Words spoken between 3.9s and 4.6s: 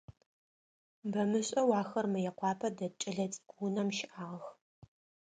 щыӏагъэх.